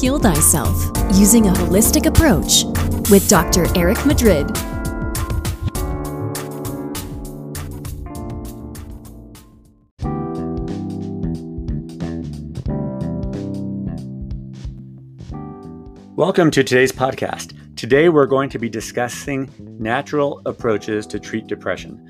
[0.00, 2.64] Heal Thyself Using a Holistic Approach
[3.10, 3.66] with Dr.
[3.76, 4.46] Eric Madrid.
[16.16, 17.54] Welcome to today's podcast.
[17.76, 22.02] Today we're going to be discussing natural approaches to treat depression.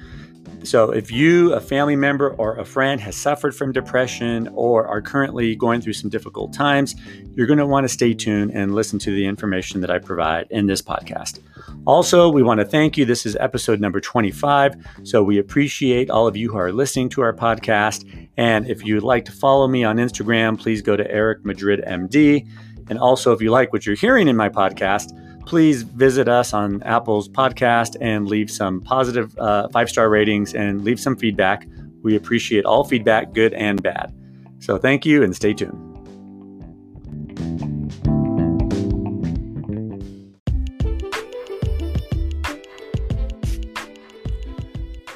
[0.63, 5.01] So, if you, a family member, or a friend has suffered from depression or are
[5.01, 6.95] currently going through some difficult times,
[7.35, 10.49] you're going to want to stay tuned and listen to the information that I provide
[10.51, 11.41] in this podcast.
[11.87, 13.07] Also, we want to thank you.
[13.07, 14.75] This is episode number 25.
[15.03, 18.29] So, we appreciate all of you who are listening to our podcast.
[18.37, 22.47] And if you'd like to follow me on Instagram, please go to Eric Madrid MD.
[22.91, 26.83] And also, if you like what you're hearing in my podcast, please visit us on
[26.83, 31.67] Apple's podcast and leave some positive uh, five star ratings and leave some feedback.
[32.03, 34.15] We appreciate all feedback, good and bad.
[34.61, 35.87] So thank you and stay tuned.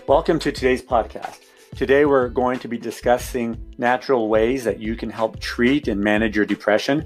[0.06, 1.40] Welcome to today's podcast.
[1.76, 6.36] Today, we're going to be discussing natural ways that you can help treat and manage
[6.36, 7.04] your depression.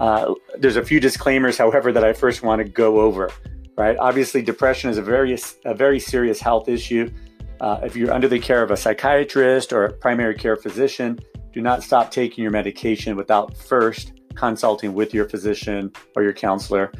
[0.00, 3.30] Uh, there's a few disclaimers, however, that I first want to go over.
[3.76, 7.08] Right, obviously, depression is a very a very serious health issue.
[7.60, 11.18] Uh, if you're under the care of a psychiatrist or a primary care physician,
[11.52, 16.92] do not stop taking your medication without first consulting with your physician or your counselor.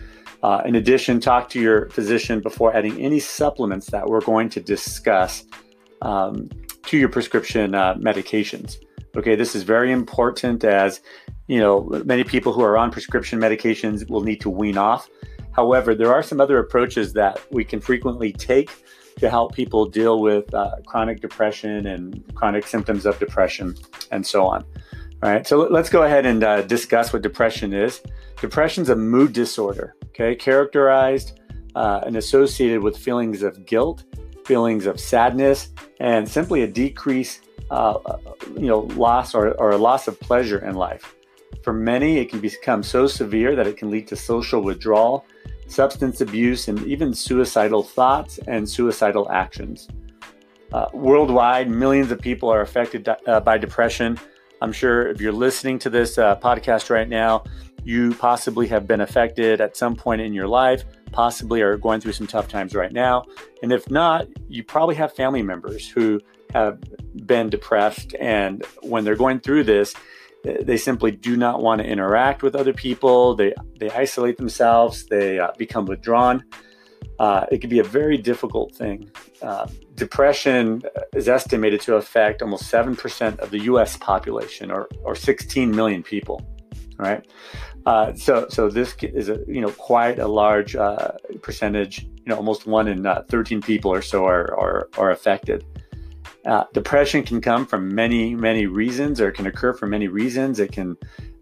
[0.43, 4.61] Uh, in addition, talk to your physician before adding any supplements that we're going to
[4.61, 5.45] discuss
[6.03, 6.49] um,
[6.85, 8.77] to your prescription uh, medications.
[9.17, 11.01] Okay, this is very important as
[11.51, 15.09] you know, many people who are on prescription medications will need to wean off.
[15.51, 18.71] However, there are some other approaches that we can frequently take
[19.19, 23.75] to help people deal with uh, chronic depression and chronic symptoms of depression
[24.13, 24.65] and so on.
[25.25, 28.01] All right, so let's go ahead and uh, discuss what depression is.
[28.41, 31.41] Depression is a mood disorder, okay, characterized
[31.75, 34.05] uh, and associated with feelings of guilt,
[34.51, 35.69] feelings of sadness,
[36.01, 37.41] and simply a decrease,
[37.71, 38.19] uh, uh,
[38.57, 41.15] you know, loss or, or a loss of pleasure in life.
[41.63, 45.25] For many, it can become so severe that it can lead to social withdrawal,
[45.69, 49.87] substance abuse, and even suicidal thoughts and suicidal actions.
[50.73, 54.19] Uh, worldwide, millions of people are affected uh, by depression.
[54.61, 57.45] I'm sure if you're listening to this uh, podcast right now,
[57.85, 60.83] you possibly have been affected at some point in your life,
[61.13, 63.25] possibly are going through some tough times right now.
[63.63, 66.21] And if not, you probably have family members who
[66.53, 66.79] have
[67.27, 68.15] been depressed.
[68.21, 69.95] And when they're going through this,
[70.43, 73.35] they simply do not want to interact with other people.
[73.35, 75.07] They they isolate themselves.
[75.07, 76.45] They uh, become withdrawn.
[77.19, 79.11] Uh, it can be a very difficult thing.
[79.43, 80.83] Uh, depression
[81.13, 83.99] is estimated to affect almost seven percent of the U.S.
[83.99, 86.47] population, or or 16 million people.
[86.97, 87.27] Right.
[87.87, 92.03] Uh, so so this is a you know quite a large uh, percentage.
[92.03, 95.65] You know, almost one in uh, 13 people or so are are, are affected.
[96.45, 100.59] Uh, depression can come from many, many reasons, or can occur for many reasons.
[100.59, 100.97] It can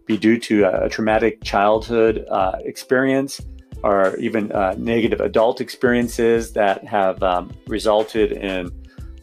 [0.05, 3.39] be due to a, traumatic childhood uh, experience
[3.83, 8.69] or even negative adult experiences that have um, resulted in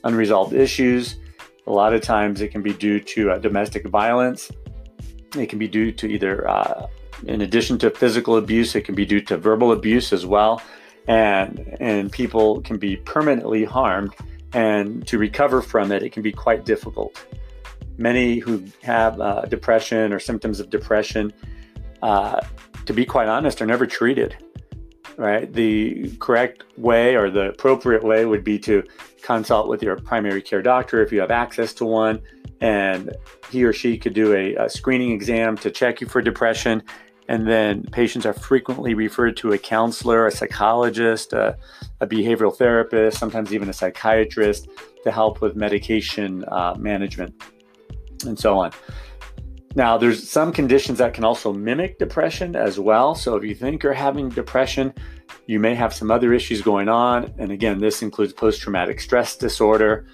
[0.05, 1.17] unresolved issues.
[1.67, 4.51] A lot of times it can be due to domestic violence.
[5.37, 6.87] It can be due to either, uh,
[7.25, 10.63] in addition to physical abuse, it can be due to verbal abuse as well.
[11.09, 14.13] And, and people can be permanently harmed
[14.53, 17.25] and to recover from it, it can be quite difficult.
[17.99, 21.33] Many who have uh, depression or symptoms of depression,
[22.03, 22.41] uh,
[22.87, 24.37] to be quite honest, are never treated.
[25.19, 25.51] Right?
[25.51, 28.83] The correct way or the appropriate way would be to
[29.23, 32.21] consult with your primary care doctor if you have access to one,
[32.61, 33.15] and
[33.51, 36.83] he or she could do a, a screening exam to check you for depression
[37.29, 41.57] and then patients are frequently referred to a counselor, a psychologist, a,
[42.01, 44.69] a behavioral therapist, sometimes even a psychiatrist
[45.03, 47.35] to help with medication uh, management
[48.25, 48.73] and so on.
[49.75, 53.15] Now, there's some conditions that can also mimic depression as well.
[53.15, 54.95] So, if you think you're having depression,
[55.47, 57.35] you may have some other issues going on.
[57.39, 60.07] And again, this includes post traumatic stress disorder,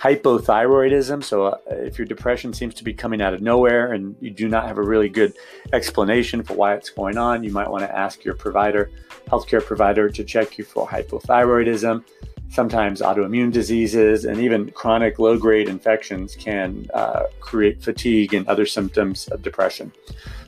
[0.00, 1.22] hypothyroidism.
[1.22, 4.48] So, uh, if your depression seems to be coming out of nowhere and you do
[4.48, 5.36] not have a really good
[5.72, 8.90] explanation for why it's going on, you might want to ask your provider,
[9.28, 12.02] healthcare provider, to check you for hypothyroidism.
[12.48, 18.66] Sometimes autoimmune diseases and even chronic low grade infections can uh, create fatigue and other
[18.66, 19.92] symptoms of depression.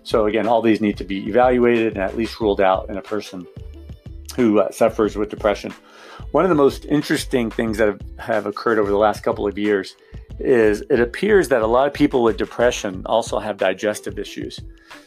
[0.03, 3.03] So, again, all these need to be evaluated and at least ruled out in a
[3.03, 3.47] person
[4.35, 5.75] who uh, suffers with depression.
[6.33, 9.59] One of the most interesting things that have, have occurred over the last couple of
[9.59, 9.97] years
[10.39, 14.59] is it appears that a lot of people with depression also have digestive issues.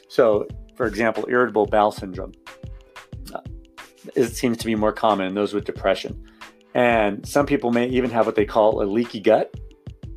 [0.08, 2.34] So, For example, irritable bowel syndrome.
[3.34, 3.40] Uh,
[4.14, 6.22] it seems to be more common in those with depression.
[6.76, 9.56] And some people may even have what they call a leaky gut,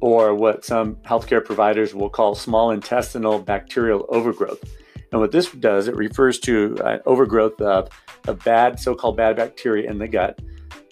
[0.01, 4.63] or what some healthcare providers will call small intestinal bacterial overgrowth.
[5.11, 7.89] And what this does, it refers to uh, overgrowth of,
[8.27, 10.41] of bad, so called bad bacteria in the gut,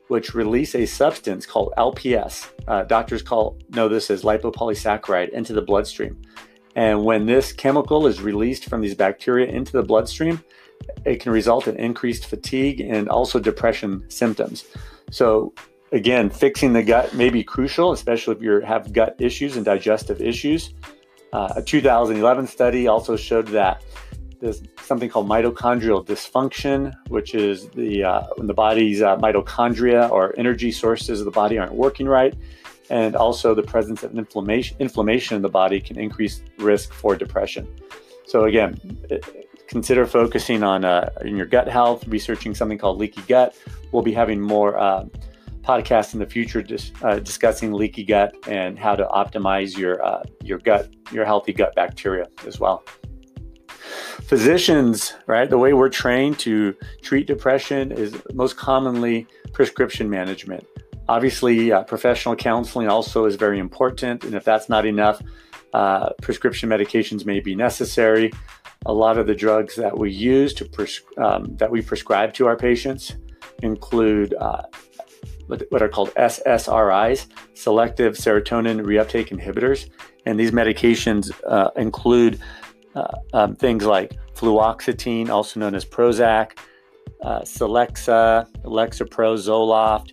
[0.09, 2.51] which release a substance called LPS.
[2.69, 6.21] Uh, doctors call know this as lipopolysaccharide into the bloodstream.
[6.75, 10.45] And when this chemical is released from these bacteria into the bloodstream,
[11.05, 14.67] it can result in increased fatigue and also depression symptoms.
[15.11, 15.55] So
[15.93, 20.21] again, fixing the gut may be crucial, especially if you have gut issues and digestive
[20.21, 20.75] issues.
[21.33, 23.83] Uh, a 2011 study also showed that
[24.47, 30.35] there's something called mitochondrial dysfunction, which is the uh, when the body's uh, mitochondria or
[30.39, 32.35] energy sources of the body aren't working right,
[32.89, 37.67] and also the presence of inflammation inflammation in the body can increase risk for depression.
[38.27, 38.79] So again,
[39.67, 43.57] consider focusing on uh, in your gut health, researching something called leaky gut.
[43.91, 45.07] We'll be having more uh,
[45.63, 50.23] podcasts in the future dis- uh, discussing leaky gut and how to optimize your uh,
[50.41, 52.85] your gut, your healthy gut bacteria as well
[54.23, 60.67] physicians, right, the way we're trained to treat depression is most commonly prescription management.
[61.09, 64.25] Obviously, uh, professional counseling also is very important.
[64.25, 65.23] And if that's not enough,
[65.73, 68.33] uh, prescription medications may be necessary.
[68.87, 72.47] A lot of the drugs that we use to pres- um, that we prescribe to
[72.47, 73.17] our patients
[73.63, 74.63] include uh,
[75.47, 79.89] what are called SSRIs, selective serotonin reuptake inhibitors.
[80.25, 82.41] And these medications uh, include
[82.97, 86.59] uh, um, things like fluoxetine, also known as Prozac,
[87.23, 90.13] uh, Celexa, Lexapro, Zoloft,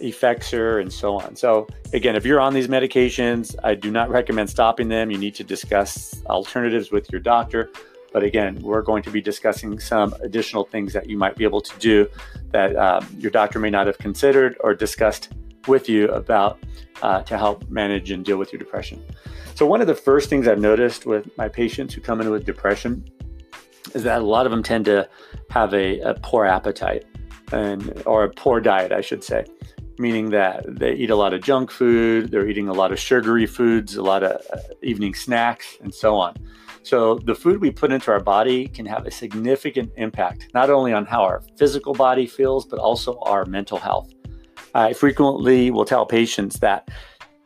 [0.00, 1.36] Effexor, and so on.
[1.36, 5.10] So, again, if you're on these medications, I do not recommend stopping them.
[5.10, 7.70] You need to discuss alternatives with your doctor.
[8.12, 11.62] But again, we're going to be discussing some additional things that you might be able
[11.62, 12.08] to do
[12.50, 15.32] that um, your doctor may not have considered or discussed
[15.68, 16.58] with you about
[17.02, 19.02] uh, to help manage and deal with your depression.
[19.54, 22.44] So, one of the first things I've noticed with my patients who come in with
[22.44, 23.04] depression
[23.94, 25.08] is that a lot of them tend to
[25.50, 27.04] have a, a poor appetite
[27.52, 29.44] and or a poor diet, I should say,
[29.98, 33.46] meaning that they eat a lot of junk food, they're eating a lot of sugary
[33.46, 36.34] foods, a lot of uh, evening snacks, and so on.
[36.84, 40.92] So, the food we put into our body can have a significant impact, not only
[40.92, 44.12] on how our physical body feels, but also our mental health.
[44.74, 46.88] I frequently will tell patients that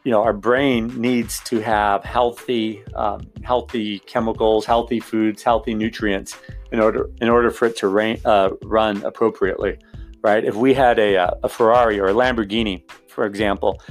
[0.05, 6.39] you know our brain needs to have healthy um, healthy chemicals healthy foods healthy nutrients
[6.71, 9.79] in order in order for it to rain, uh, run appropriately
[10.23, 10.45] right?
[10.45, 13.83] If we had a, uh, a ferrari or a lamborghini for example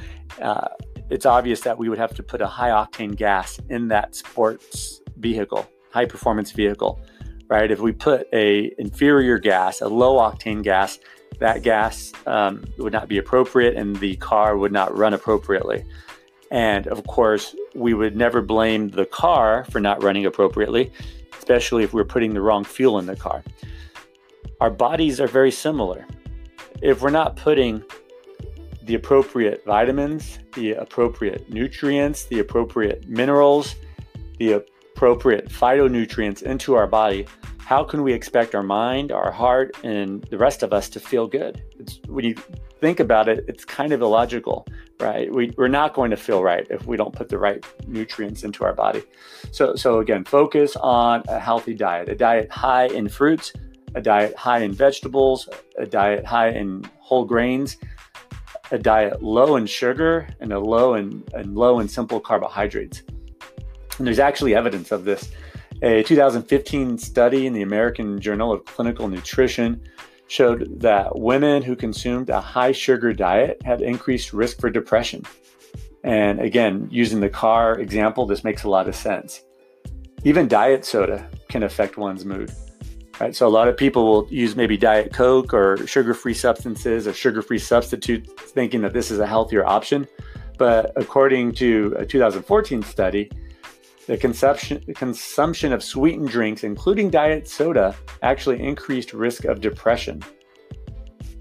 [0.42, 0.70] uh,
[1.10, 5.02] it's obvious that we would have to put a high octane gas in that sports
[5.18, 7.02] vehicle high performance vehicle
[7.48, 7.70] right?
[7.70, 10.98] If we put a inferior gas a low octane gas
[11.40, 15.86] that gas um, would not be appropriate and the car would not run appropriately
[16.52, 20.92] and of course, we would never blame the car for not running appropriately,
[21.38, 23.44] especially if we're putting the wrong fuel in the car.
[24.62, 26.06] Our bodies are very similar.
[26.82, 27.84] If we're not putting
[28.84, 33.76] the appropriate vitamins, the appropriate nutrients, the appropriate minerals,
[34.38, 37.26] the appropriate phytonutrients into our body,
[37.66, 41.26] how can we expect our mind, our heart, and the rest of us to feel
[41.26, 41.64] good?
[41.80, 42.36] It's, when you
[42.80, 44.68] think about it, it's kind of illogical,
[45.00, 45.34] right?
[45.34, 48.64] We, we're not going to feel right if we don't put the right nutrients into
[48.64, 49.02] our body.
[49.52, 53.52] So, so again, focus on a healthy diet, a diet high in fruits,
[53.96, 57.78] a diet high in vegetables, a diet high in whole grains,
[58.70, 63.02] a diet low in sugar, and a low in and low in simple carbohydrates.
[63.98, 65.32] And there's actually evidence of this.
[65.82, 69.82] A 2015 study in the American Journal of Clinical Nutrition
[70.28, 75.24] showed that women who consumed a high sugar diet had increased risk for depression.
[76.04, 79.44] And again, using the car example, this makes a lot of sense.
[80.24, 82.52] Even diet soda can affect one's mood.
[83.20, 83.36] Right?
[83.36, 87.60] So a lot of people will use maybe diet coke or sugar-free substances or sugar-free
[87.60, 90.08] substitutes thinking that this is a healthier option.
[90.58, 93.30] But according to a 2014 study,
[94.08, 100.24] the consumption, consumption of sweetened drinks, including diet soda, actually increased risk of depression.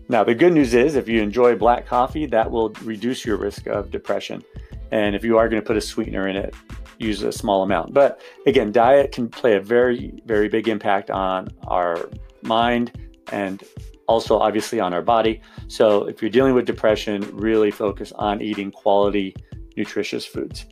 [0.08, 3.66] Now, the good news is if you enjoy black coffee, that will reduce your risk
[3.66, 4.42] of depression.
[4.90, 6.54] And if you are going to put a sweetener in it,
[6.98, 7.92] use a small amount.
[7.94, 12.08] But again, diet can play a very, very big impact on our
[12.42, 12.92] mind
[13.32, 13.64] and
[14.06, 15.40] also obviously on our body.
[15.68, 19.34] So if you're dealing with depression, really focus on eating quality,
[19.76, 20.66] nutritious foods.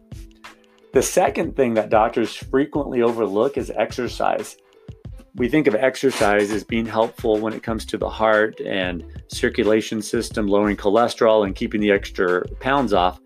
[0.92, 4.56] The second thing that doctors frequently overlook is exercise.
[5.36, 10.02] we think of exercise as being helpful when it comes to the heart and circulation
[10.02, 13.18] system, lowering cholesterol and keeping the extra pounds off.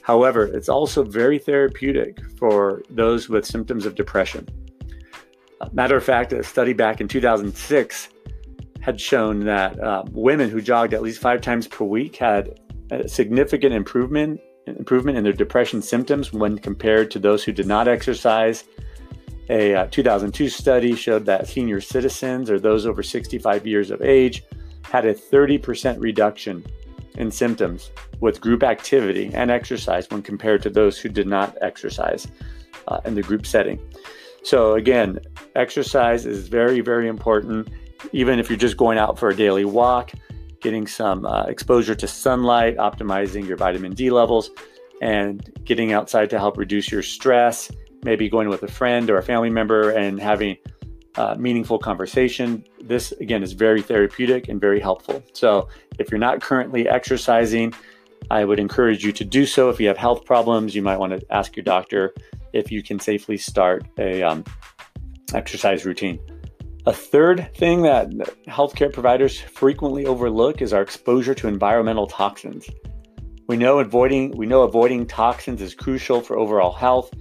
[0.00, 4.48] However, it's also very therapeutic for those with symptoms of depression.
[5.72, 8.08] Matter of fact, a study back in 2006
[8.80, 12.58] had shown that uh, women who jogged at least five times per week had
[12.90, 14.40] a significant improvement
[14.76, 18.64] improvement in their depression symptoms when compared to those who did not exercise.
[19.48, 24.44] A uh, 2002 study showed that senior citizens or those over 65 years of age
[24.82, 26.64] had a 30% reduction
[27.16, 32.28] in symptoms with group activity and exercise when compared to those who did not exercise
[32.88, 33.80] uh, in the group setting.
[34.42, 35.18] So, again,
[35.54, 37.68] exercise is very, very important,
[38.12, 40.12] even if you're just going out for a daily walk
[40.60, 44.50] getting some uh, exposure to sunlight, optimizing your vitamin D levels,
[45.00, 47.70] and getting outside to help reduce your stress.
[48.02, 50.56] Maybe going with a friend or a family member and having
[51.16, 52.64] uh, meaningful conversation.
[52.82, 55.22] This, again, is very therapeutic and very helpful.
[55.32, 57.74] So, if you're not currently exercising,
[58.30, 59.68] I would encourage you to do so.
[59.70, 62.14] If you have health problems, you might want to ask your doctor
[62.52, 64.44] if you can safely start a um,
[65.34, 66.18] exercise routine.
[66.86, 68.08] A third thing that
[68.48, 72.70] healthcare providers frequently overlook is our exposure to environmental toxins.
[73.48, 77.12] We know avoiding we know avoiding toxins is crucial for overall health.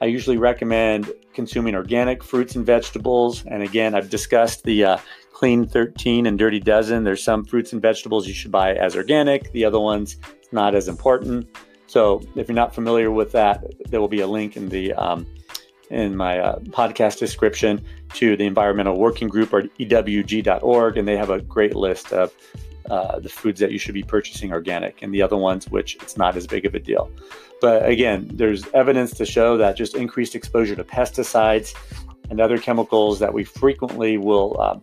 [0.00, 3.44] I usually recommend consuming organic fruits and vegetables.
[3.46, 4.98] And again, I've discussed the uh,
[5.32, 7.04] Clean 13 and Dirty Dozen.
[7.04, 9.52] There's some fruits and vegetables you should buy as organic.
[9.52, 10.16] The other ones
[10.50, 11.48] not as important.
[11.86, 15.26] So if you're not familiar with that, there will be a link in the um,
[15.90, 21.30] in my uh, podcast description to the Environmental Working Group or EWG.org, and they have
[21.30, 22.32] a great list of
[22.90, 26.16] uh, the foods that you should be purchasing organic and the other ones which it's
[26.16, 27.10] not as big of a deal.
[27.60, 31.74] But again, there's evidence to show that just increased exposure to pesticides
[32.30, 34.82] and other chemicals that we frequently will um,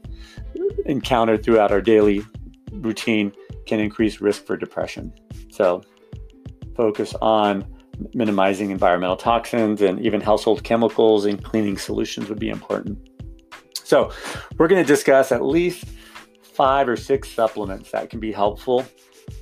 [0.86, 2.24] encounter throughout our daily
[2.72, 3.32] routine
[3.66, 5.14] can increase risk for depression.
[5.50, 5.84] So
[6.76, 7.66] focus on
[8.14, 12.98] minimizing environmental toxins and even household chemicals and cleaning solutions would be important.
[13.84, 14.12] So,
[14.58, 15.86] we're going to discuss at least
[16.42, 18.86] five or six supplements that can be helpful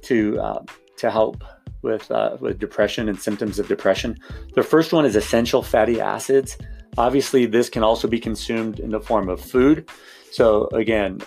[0.03, 0.63] to uh,
[0.97, 1.43] to help
[1.81, 4.17] with uh, with depression and symptoms of depression.
[4.55, 6.57] The first one is essential fatty acids.
[6.97, 9.89] Obviously, this can also be consumed in the form of food.
[10.31, 11.21] So, again,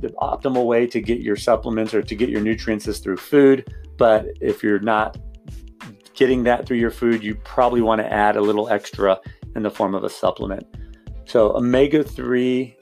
[0.00, 3.72] the optimal way to get your supplements or to get your nutrients is through food.
[3.96, 5.16] But if you're not
[6.14, 9.20] getting that through your food, you probably want to add a little extra
[9.54, 10.66] in the form of a supplement.
[11.26, 12.76] So, omega 3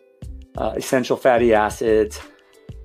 [0.57, 2.21] uh, essential fatty acids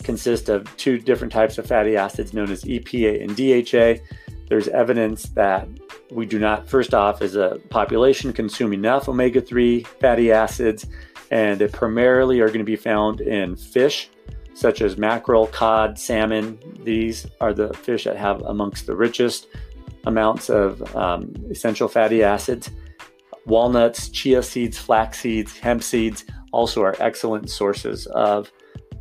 [0.03, 4.03] consist of two different types of fatty acids known as EPA and DHA.
[4.47, 5.67] There's evidence that
[6.11, 10.85] we do not, first off, as a population, consume enough omega 3 fatty acids,
[11.31, 14.09] and they primarily are going to be found in fish
[14.57, 16.57] such as mackerel, cod, salmon.
[16.83, 19.45] These are the fish that have amongst the richest
[20.07, 22.71] amounts of um, essential fatty acids.
[23.45, 28.51] Walnuts, chia seeds, flax seeds, hemp seeds also are excellent sources of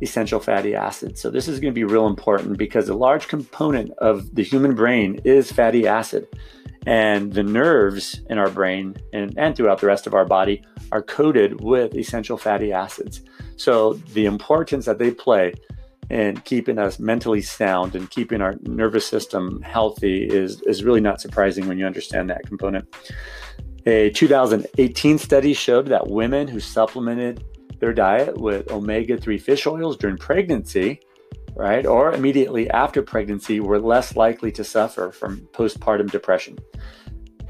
[0.01, 1.21] essential fatty acids.
[1.21, 4.75] So, this is going to be real important because a large component of the human
[4.75, 6.27] brain is fatty acid.
[6.85, 11.01] And the nerves in our brain and, and throughout the rest of our body are
[11.01, 13.21] coated with essential fatty acids.
[13.57, 15.53] So, the importance that they play
[16.09, 21.19] and keeping us mentally sound and keeping our nervous system healthy is, is really not
[21.19, 22.87] surprising when you understand that component.
[23.85, 27.43] A 2018 study showed that women who supplemented
[27.79, 30.99] their diet with omega 3 fish oils during pregnancy,
[31.55, 36.57] right, or immediately after pregnancy were less likely to suffer from postpartum depression.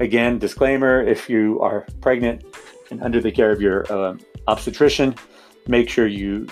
[0.00, 2.44] Again, disclaimer if you are pregnant
[2.90, 5.14] and under the care of your uh, obstetrician,
[5.68, 6.46] make sure you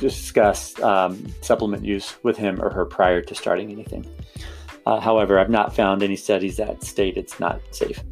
[0.00, 4.06] discuss um, supplement use with him or her prior to starting anything.
[4.86, 8.02] Uh, however, I've not found any studies that state it's not safe.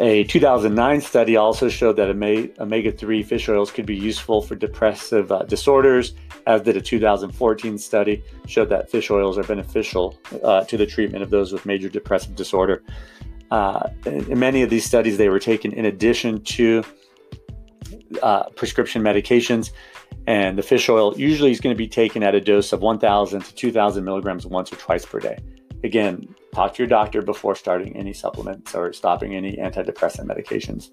[0.00, 5.30] A 2009 study also showed that omega 3 fish oils could be useful for depressive
[5.30, 6.14] uh, disorders,
[6.48, 11.22] as did a 2014 study showed that fish oils are beneficial uh, to the treatment
[11.22, 12.82] of those with major depressive disorder.
[13.52, 16.82] Uh, in, in many of these studies, they were taken in addition to
[18.22, 19.70] uh, prescription medications.
[20.26, 23.42] And the fish oil usually is going to be taken at a dose of 1,000
[23.42, 25.38] to 2,000 milligrams once or twice per day.
[25.82, 30.90] Again, talk to your doctor before starting any supplements or stopping any antidepressant medications.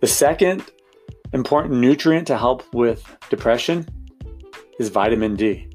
[0.00, 0.70] The second
[1.32, 3.88] important nutrient to help with depression
[4.78, 5.71] is vitamin D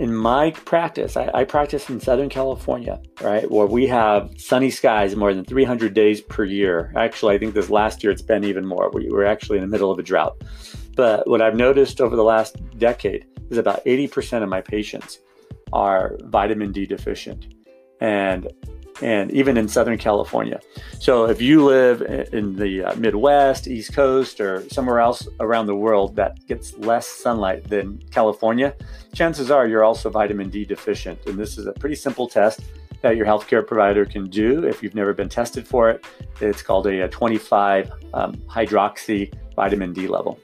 [0.00, 5.14] in my practice, I, I, practice in Southern California, right, where we have sunny skies
[5.14, 6.90] more than 300 days per year.
[6.96, 8.90] Actually, I think this last year it's been even more.
[8.94, 10.42] We were actually in the middle of a drought.
[10.96, 15.18] But what I've noticed over the last decade is about 80% of my patients
[15.70, 17.54] are vitamin D deficient.
[18.00, 18.50] And
[19.02, 20.60] and even in Southern California.
[20.98, 22.02] So if you live
[22.32, 27.06] in the uh, Midwest, East Coast, or somewhere else around the world that gets less
[27.06, 28.74] sunlight than California,
[29.14, 31.18] chances are you're also vitamin D deficient.
[31.26, 32.60] And this is a pretty simple test
[33.02, 36.04] that your healthcare provider can do if you've never been tested for it.
[36.40, 40.38] It's called a, a 25 um, hydroxy vitamin D level.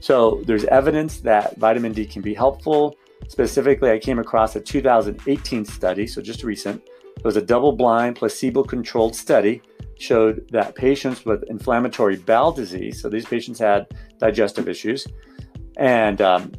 [0.00, 2.96] So there's evidence that vitamin D can be helpful.
[3.28, 6.82] Specifically, I came across a 2018 study, so just recent,
[7.20, 9.60] it was a double blind, placebo controlled study,
[9.98, 13.86] showed that patients with inflammatory bowel disease, so these patients had
[14.18, 15.06] digestive issues,
[15.76, 16.50] and um,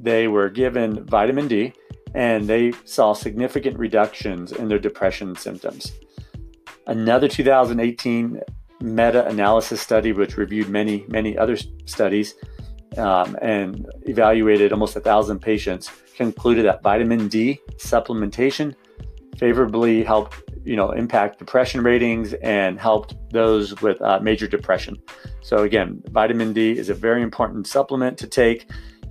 [0.00, 1.72] they were given vitamin D
[2.14, 5.92] and they saw significant reductions in their depression symptoms.
[6.88, 8.40] Another 2018
[8.80, 12.34] meta analysis study, which reviewed many, many other studies
[12.96, 18.74] um, and evaluated almost a thousand patients, concluded that vitamin D supplementation
[19.36, 24.96] favorably helped you know impact depression ratings and helped those with uh, major depression.
[25.40, 28.68] So again vitamin d is a very important supplement to take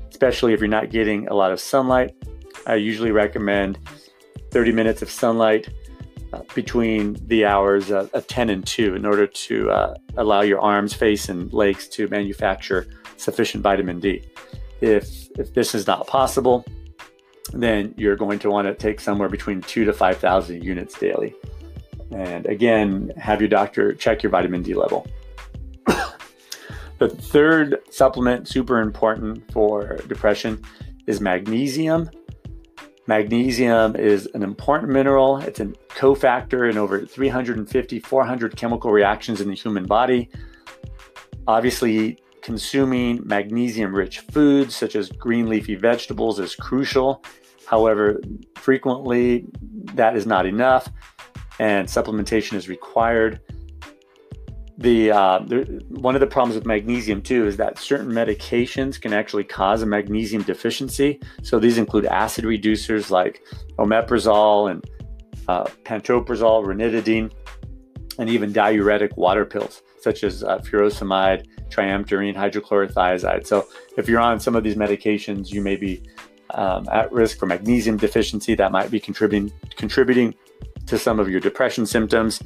[0.09, 2.13] especially if you're not getting a lot of sunlight.
[2.67, 3.79] I usually recommend
[4.51, 5.69] 30 minutes of sunlight
[6.33, 10.59] uh, between the hours of, of, 10 and 2 in order to uh, allow your
[10.59, 12.85] arms face and legs to manufacture
[13.17, 14.23] sufficient vitamin d.
[14.81, 16.65] If if this is not possible
[17.53, 21.33] then you're going to want to take somewhere between two to 5,000 units daily.
[22.11, 25.07] And again, have your doctor check your vitamin D level.
[26.97, 30.63] the third supplement, super important for depression,
[31.07, 32.09] is magnesium.
[33.07, 35.37] Magnesium is an important mineral.
[35.37, 40.29] It's a cofactor in over 350, 400 chemical reactions in the human body.
[41.47, 47.23] Obviously, consuming magnesium rich foods such as green leafy vegetables is crucial.
[47.65, 48.19] However,
[48.55, 49.45] frequently
[49.93, 50.89] that is not enough
[51.59, 53.41] and supplementation is required.
[54.77, 59.13] The, uh, the, one of the problems with magnesium too is that certain medications can
[59.13, 61.19] actually cause a magnesium deficiency.
[61.43, 63.43] So these include acid reducers like
[63.77, 64.85] omeprazole and
[65.49, 67.31] uh, pantoprazole, ranitidine,
[68.19, 73.45] and even diuretic water pills such as uh, furosemide, triamterene, hydrochlorothiazide.
[73.45, 76.01] So if you're on some of these medications, you may be
[76.51, 80.33] um, at risk for magnesium deficiency that might be contributing contributing
[80.87, 82.41] to some of your depression symptoms.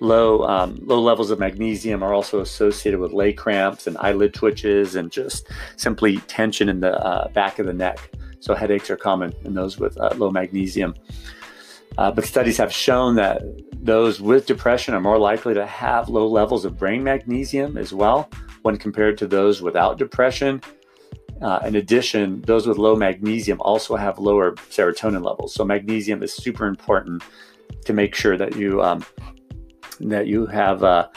[0.00, 4.94] Low um, low levels of magnesium are also associated with leg cramps and eyelid twitches
[4.94, 8.10] and just simply tension in the uh, back of the neck.
[8.40, 10.94] So headaches are common in those with uh, low magnesium.
[11.96, 16.26] Uh, but studies have shown that those with depression are more likely to have low
[16.26, 18.28] levels of brain magnesium as well
[18.62, 20.60] when compared to those without depression.
[21.42, 25.54] Uh, in addition, those with low magnesium also have lower serotonin levels.
[25.54, 27.22] So magnesium is super important
[27.84, 29.04] to make sure that you um,
[30.00, 31.08] that you have uh,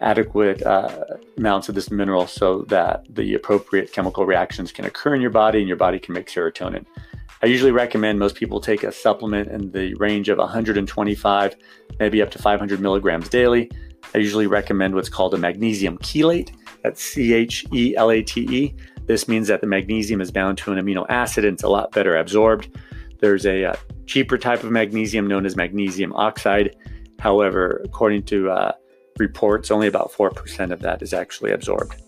[0.00, 1.04] adequate uh,
[1.38, 5.60] amounts of this mineral so that the appropriate chemical reactions can occur in your body
[5.60, 6.84] and your body can make serotonin.
[7.42, 11.56] I usually recommend most people take a supplement in the range of 125,
[11.98, 13.70] maybe up to 500 milligrams daily.
[14.14, 16.50] I usually recommend what's called a magnesium chelate.
[16.82, 18.74] That's C H E L A T E.
[19.06, 21.92] This means that the magnesium is bound to an amino acid and it's a lot
[21.92, 22.76] better absorbed.
[23.20, 26.76] There's a uh, cheaper type of magnesium known as magnesium oxide.
[27.18, 28.72] However, according to uh,
[29.18, 32.02] reports, only about 4% of that is actually absorbed.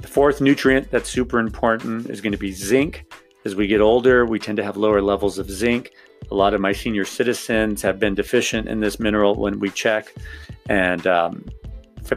[0.00, 3.04] The fourth nutrient that's super important is going to be zinc.
[3.48, 5.94] As we get older, we tend to have lower levels of zinc.
[6.30, 10.14] A lot of my senior citizens have been deficient in this mineral when we check.
[10.68, 11.46] And um,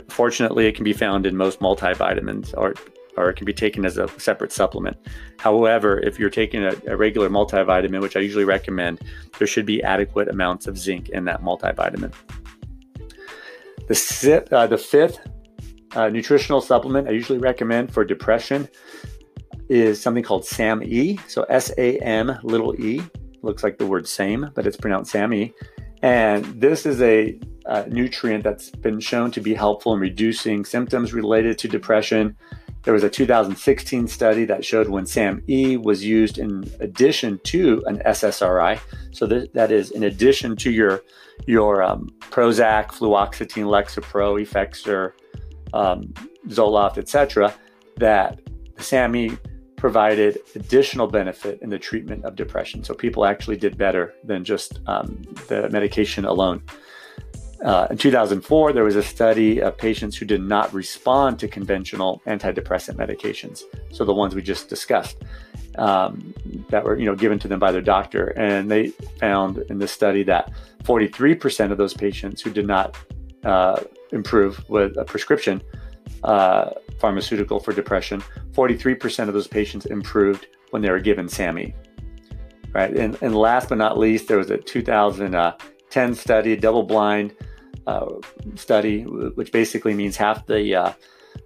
[0.10, 2.74] fortunately, it can be found in most multivitamins or
[3.16, 4.98] or it can be taken as a separate supplement.
[5.40, 9.00] However, if you're taking a, a, regular multivitamin, which I usually recommend,
[9.38, 12.14] there should be adequate amounts of zinc in that multivitamin.
[13.88, 15.20] The, si- uh, the fifth
[15.94, 18.68] uh, nutritional supplement I usually recommend for depression
[19.72, 21.20] is something called SAMe.
[21.28, 23.02] So S A M little e
[23.42, 25.54] looks like the word same, but it's pronounced SAMe.
[26.04, 31.14] And this is a, a nutrient that's been shown to be helpful in reducing symptoms
[31.14, 32.36] related to depression
[32.84, 38.02] there was a 2016 study that showed when SAMe was used in addition to an
[38.06, 38.80] SSRI,
[39.12, 41.02] so that, that is in addition to your
[41.48, 45.14] your um, Prozac, fluoxetine, Lexapro, Effexor,
[45.74, 46.14] um,
[46.48, 47.54] Zoloft, etc.,
[47.98, 48.40] that
[48.78, 49.38] SAMe
[49.82, 52.84] provided additional benefit in the treatment of depression.
[52.84, 56.62] So people actually did better than just um, the medication alone.
[57.66, 62.22] Uh, in 2004, there was a study of patients who did not respond to conventional
[62.28, 65.18] antidepressant medications, so the ones we just discussed
[65.80, 66.34] um,
[66.70, 68.90] that were you know given to them by their doctor, and they
[69.20, 70.52] found in this study that
[70.84, 72.98] 43% of those patients who did not
[73.44, 75.62] uh, improve with a prescription
[76.24, 78.22] uh, pharmaceutical for depression,
[78.52, 81.74] 43% of those patients improved when they were given SAMe.
[82.74, 87.36] Right, and, and last but not least, there was a 2010 study, double-blind
[87.86, 88.06] uh,
[88.56, 90.94] study, which basically means half the uh,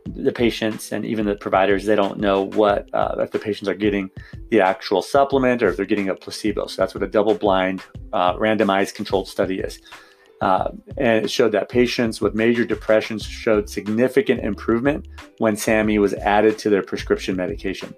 [0.05, 3.75] the patients and even the providers they don't know what uh, if the patients are
[3.75, 4.09] getting
[4.49, 6.67] the actual supplement or if they're getting a placebo.
[6.67, 7.81] So that's what a double-blind,
[8.13, 9.79] uh, randomized, controlled study is.
[10.45, 15.07] Uh, and it showed that patients with major depressions showed significant improvement
[15.39, 17.91] when SAMe was added to their prescription medication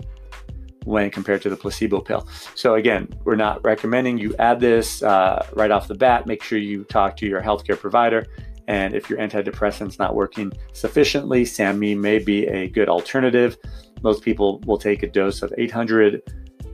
[0.86, 2.26] when compared to the placebo pill.
[2.56, 6.26] So again, we're not recommending you add this uh, right off the bat.
[6.26, 8.26] Make sure you talk to your healthcare provider.
[8.70, 13.58] And if your antidepressant's not working sufficiently, SAMe may be a good alternative.
[14.04, 16.22] Most people will take a dose of 800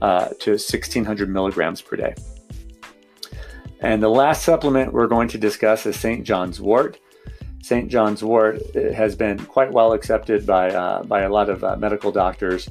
[0.00, 2.14] uh, to 1600 milligrams per day.
[3.80, 6.24] And the last supplement we're going to discuss is St.
[6.24, 6.98] John's wort.
[7.62, 7.88] St.
[7.88, 12.12] John's wort has been quite well accepted by, uh, by a lot of uh, medical
[12.12, 12.68] doctors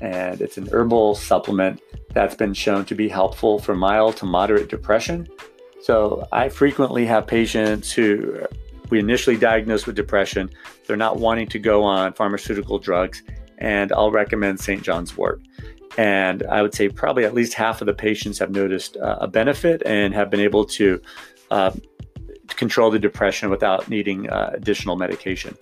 [0.00, 1.80] and it's an herbal supplement
[2.12, 5.26] that's been shown to be helpful for mild to moderate depression.
[5.82, 8.38] So I frequently have patients who
[8.90, 10.50] we initially diagnose with depression,
[10.86, 13.22] they're not wanting to go on pharmaceutical drugs,
[13.58, 14.82] and I'll recommend St.
[14.82, 15.40] John's wort.
[15.96, 19.28] And I would say probably at least half of the patients have noticed uh, a
[19.28, 21.00] benefit and have been able to
[21.50, 21.70] uh,
[22.48, 25.56] control the depression without needing uh, additional medication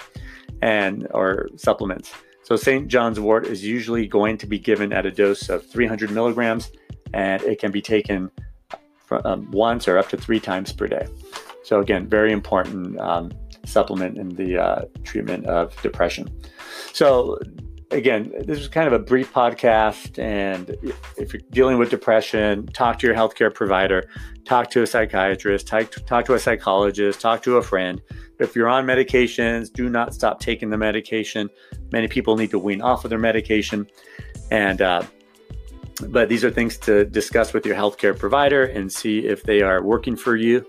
[0.63, 2.13] and or supplements.
[2.45, 2.89] So St.
[2.89, 6.71] John's wort is usually going to be given at a dose of 300 milligrams,
[7.15, 8.31] and it can be taken
[9.25, 11.07] um, once or up to three times per day.
[11.63, 13.33] So again, very important um,
[13.65, 16.29] supplement in the uh, treatment of depression.
[16.93, 17.39] So
[17.93, 20.19] again, this is kind of a brief podcast.
[20.19, 20.77] And
[21.17, 24.09] if you're dealing with depression, talk to your healthcare provider,
[24.45, 28.01] talk to a psychiatrist, talk to, talk to a psychologist, talk to a friend.
[28.39, 31.49] If you're on medications, do not stop taking the medication.
[31.93, 33.87] Many people need to wean off of their medication.
[34.51, 35.03] And, uh,
[36.09, 39.83] but these are things to discuss with your healthcare provider and see if they are
[39.83, 40.67] working for you.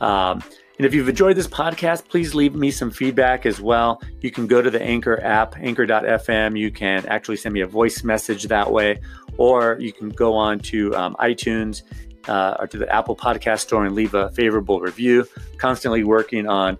[0.00, 0.42] Um,
[0.78, 4.02] and if you've enjoyed this podcast, please leave me some feedback as well.
[4.20, 6.58] You can go to the Anchor app, anchor.fm.
[6.58, 9.00] You can actually send me a voice message that way,
[9.38, 11.82] or you can go on to um, iTunes
[12.28, 15.26] uh, or to the Apple Podcast Store and leave a favorable review.
[15.56, 16.78] Constantly working on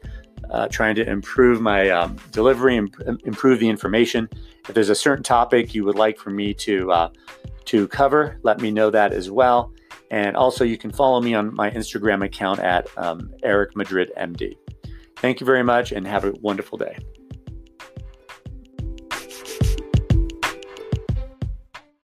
[0.51, 4.29] uh, trying to improve my um, delivery and improve the information.
[4.69, 7.11] If there's a certain topic you would like for me to uh,
[7.67, 9.73] to cover, let me know that as well.
[10.11, 14.57] And also, you can follow me on my Instagram account at um, Eric Madrid MD.
[15.17, 16.97] Thank you very much and have a wonderful day.